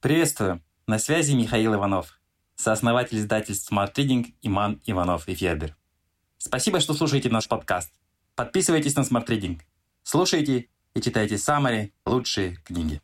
[0.00, 0.62] Приветствую!
[0.86, 2.18] На связи Михаил Иванов,
[2.56, 5.76] сооснователь издательств Smart Reading Иман Иванов и Федер.
[6.38, 7.92] Спасибо, что слушаете наш подкаст.
[8.34, 9.60] Подписывайтесь на Smart Reading.
[10.02, 13.02] Слушайте и читайте самые лучшие книги.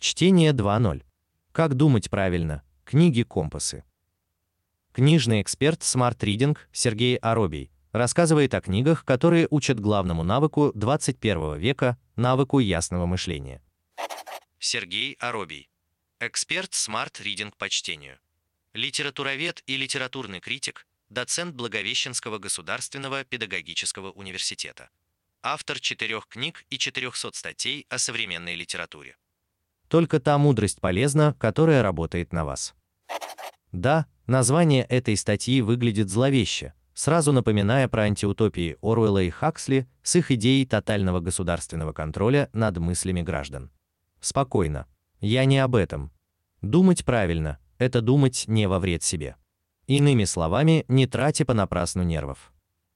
[0.00, 1.04] Чтение 2.0.
[1.52, 2.64] Как думать правильно?
[2.84, 3.84] Книги-компасы.
[4.90, 11.96] Книжный эксперт Smart Reading Сергей Аробий рассказывает о книгах, которые учат главному навыку 21 века–
[12.16, 13.62] навыку ясного мышления.
[14.60, 15.68] Сергей Аробий.
[16.18, 18.18] Эксперт Smart Reading по чтению.
[18.72, 24.90] Литературовед и литературный критик, доцент Благовещенского государственного педагогического университета.
[25.42, 29.16] Автор четырех книг и 400 статей о современной литературе.
[29.86, 32.74] Только та мудрость полезна, которая работает на вас.
[33.70, 40.32] Да, название этой статьи выглядит зловеще, сразу напоминая про антиутопии Оруэлла и Хаксли с их
[40.32, 43.70] идеей тотального государственного контроля над мыслями граждан.
[44.20, 44.86] Спокойно.
[45.20, 46.12] Я не об этом.
[46.62, 49.36] Думать правильно– это думать не во вред себе.
[49.86, 52.52] Иными словами, не тратя понапрасну нервов.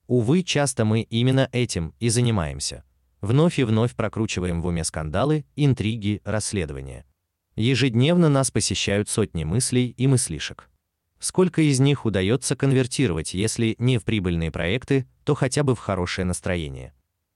[0.06, 2.84] Увы, часто мы именно этим и занимаемся.
[3.20, 7.06] Вновь и вновь прокручиваем в уме скандалы, интриги, расследования.
[7.54, 10.68] Ежедневно нас посещают сотни мыслей и мыслишек.
[11.18, 16.24] Сколько из них удается конвертировать, если не в прибыльные проекты, то хотя бы в хорошее
[16.24, 16.94] настроение?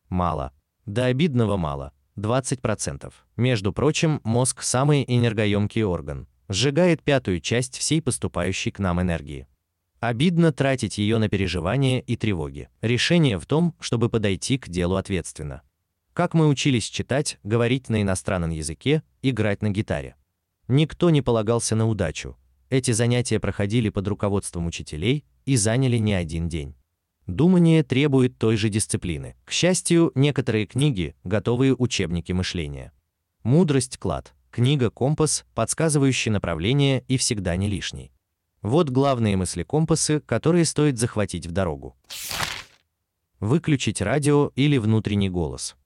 [0.08, 0.53] Мало.
[0.86, 1.92] До обидного мало.
[2.17, 3.12] 20%.
[3.36, 6.28] Между прочим, мозг– самый энергоемкий орган.
[6.48, 9.48] Сжигает пятую часть всей поступающей к нам энергии.
[9.98, 12.69] Обидно тратить ее на переживания и тревоги.
[12.81, 15.62] Решение в том, чтобы подойти к делу ответственно.
[16.12, 20.14] Как мы учились читать, говорить на иностранном языке, играть на гитаре.
[20.69, 22.37] Никто не полагался на удачу.
[22.70, 26.75] Эти занятия проходили под руководством учителей и заняли не один день.
[27.27, 29.34] Думание требует той же дисциплины.
[29.44, 32.92] К счастью, некоторые книги– готовые учебники мышления.
[33.42, 33.98] «Мудрость.
[33.98, 34.32] Клад».
[34.50, 38.12] Книга «Компас», подсказывающий направление и всегда не лишний.
[38.62, 41.97] Вот главные мысли-компасы, которые стоит захватить в дорогу.
[43.38, 45.76] Выключить радио или внутренний голос.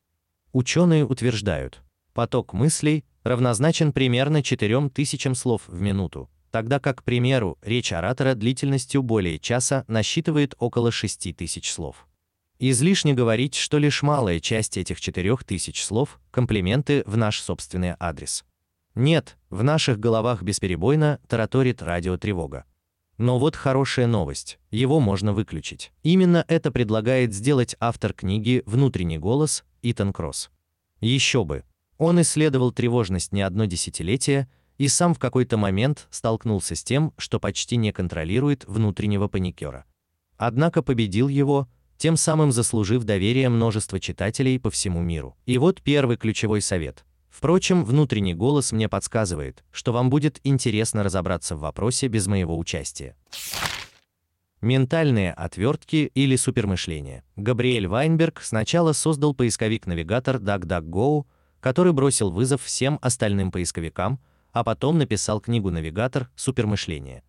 [0.53, 7.93] Ученые утверждают, поток мыслей равнозначен примерно 4000 слов в минуту, тогда как, к примеру, речь
[7.93, 12.07] оратора длительностью более часа насчитывает около 6000 слов.
[12.59, 18.45] Излишне говорить, что лишь малая часть этих 4000 слов– комплименты в наш собственный адрес.
[18.95, 22.65] Нет, в наших головах бесперебойно тараторит радиотревога.
[23.17, 25.93] Но вот хорошая новость, его можно выключить.
[26.03, 30.51] Именно это предлагает сделать автор книги «Внутренний голос» Итан Кросс.
[31.01, 31.65] Еще бы.
[31.99, 34.49] Он исследовал тревожность не одно десятилетие
[34.81, 39.85] и сам в какой-то момент столкнулся с тем, что почти не контролирует внутреннего паникера.
[40.39, 41.69] Однако победил его,
[41.99, 45.37] тем самым заслужив доверие множества читателей по всему миру.
[45.45, 47.05] И вот первый ключевой совет.
[47.29, 53.17] Впрочем, внутренний голос мне подсказывает, что вам будет интересно разобраться в вопросе без моего участия.
[54.63, 57.23] Ментальные отвертки или супермышление.
[57.37, 61.27] Габриэль Вайнберг сначала создал поисковик-навигатор DuckDuckGo,
[61.61, 64.19] который бросил вызов всем остальным поисковикам,
[64.53, 66.31] а потом написал книгу «Навигатор.
[66.37, 67.23] Супермышление».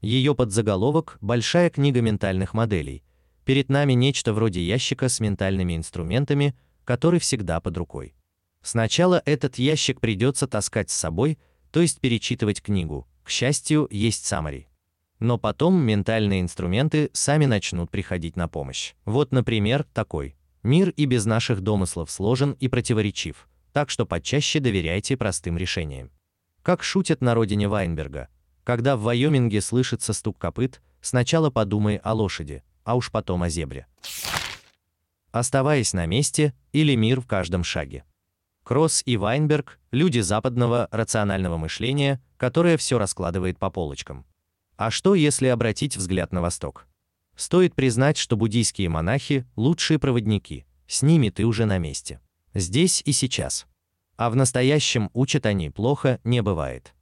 [0.00, 3.02] Ее подзаголовок «Большая книга ментальных моделей».
[3.44, 8.14] Перед нами нечто вроде ящика с ментальными инструментами, который всегда под рукой.
[8.62, 11.38] Сначала этот ящик придется таскать с собой,
[11.70, 13.06] то есть перечитывать книгу.
[13.22, 14.66] К счастью, есть summary.
[15.18, 18.94] Но потом ментальные инструменты сами начнут приходить на помощь.
[19.04, 20.36] Вот, например, такой.
[20.62, 26.10] Мир и без наших домыслов сложен и противоречив, так что почаще доверяйте простым решениям.
[26.66, 28.26] Как шутят на родине Вайнберга,
[28.64, 33.86] когда в Вайоминге слышится стук копыт, сначала подумай о лошади, а уж потом о зебре.
[35.30, 38.02] Оставаясь на месте или мир в каждом шаге.
[38.64, 44.26] Кросс и Вайнберг– люди западного рационального мышления, которое все раскладывает по полочкам.
[44.76, 46.88] А что, если обратить взгляд на восток?
[47.36, 52.18] Стоит признать, что буддийские монахи– лучшие проводники, с ними ты уже на месте.
[52.54, 53.68] Здесь и сейчас.
[54.16, 56.94] А в настоящем учат они плохо не бывает.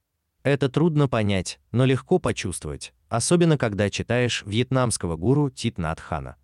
[0.42, 6.36] Это трудно понять, но легко почувствовать, особенно когда читаешь вьетнамского гуру Тит Нат Хана.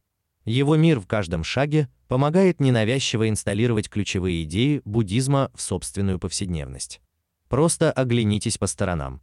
[0.44, 7.00] Его мир в каждом шаге помогает ненавязчиво инсталлировать ключевые идеи буддизма в собственную повседневность.
[7.49, 9.20] Просто оглянитесь по сторонам.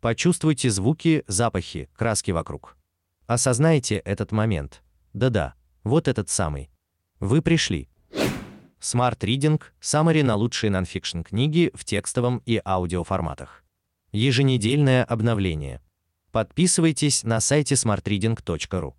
[0.00, 2.76] Почувствуйте звуки, запахи, краски вокруг.
[3.26, 4.82] Осознайте этот момент.
[5.12, 6.70] Да-да, вот этот самый.
[7.18, 7.88] Вы пришли.
[8.80, 13.62] Smart Reading– Summary на лучшие нонфикшн книги в текстовом и аудиоформатах.
[14.10, 15.82] Еженедельное обновление.
[16.32, 18.88] Подписывайтесь на сайте smartreading.ru.